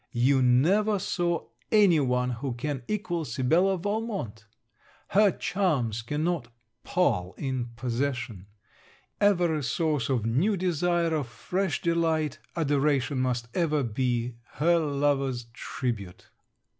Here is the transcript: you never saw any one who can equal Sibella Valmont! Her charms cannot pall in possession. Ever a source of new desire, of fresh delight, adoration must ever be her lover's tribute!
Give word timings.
you 0.13 0.41
never 0.41 0.97
saw 0.97 1.45
any 1.71 1.99
one 1.99 2.31
who 2.31 2.53
can 2.55 2.81
equal 2.87 3.23
Sibella 3.23 3.77
Valmont! 3.77 4.47
Her 5.09 5.29
charms 5.29 6.01
cannot 6.01 6.47
pall 6.83 7.35
in 7.37 7.69
possession. 7.75 8.47
Ever 9.19 9.53
a 9.53 9.61
source 9.61 10.09
of 10.09 10.25
new 10.25 10.57
desire, 10.57 11.13
of 11.13 11.27
fresh 11.27 11.83
delight, 11.83 12.39
adoration 12.55 13.19
must 13.19 13.47
ever 13.55 13.83
be 13.83 14.33
her 14.53 14.79
lover's 14.79 15.43
tribute! 15.53 16.31